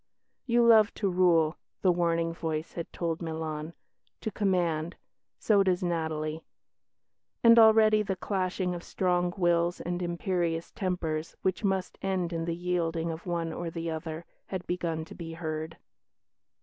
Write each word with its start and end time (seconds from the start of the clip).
"You 0.47 0.65
love 0.65 0.91
to 0.95 1.11
rule," 1.11 1.57
the 1.83 1.91
warning 1.91 2.33
voice 2.33 2.73
had 2.73 2.91
told 2.91 3.21
Milan 3.21 3.75
"to 4.21 4.31
command. 4.31 4.95
So 5.37 5.61
does 5.61 5.83
Natalie"; 5.83 6.43
and 7.43 7.59
already 7.59 8.01
the 8.01 8.15
clashing 8.15 8.73
of 8.73 8.81
strong 8.81 9.31
wills 9.37 9.79
and 9.79 10.01
imperious 10.01 10.71
tempers, 10.71 11.35
which 11.43 11.63
must 11.63 11.99
end 12.01 12.33
in 12.33 12.45
the 12.45 12.55
yielding 12.55 13.11
of 13.11 13.27
one 13.27 13.53
or 13.53 13.69
the 13.69 13.91
other, 13.91 14.25
had 14.47 14.65
begun 14.65 15.05
to 15.05 15.13
be 15.13 15.33
heard. 15.33 15.77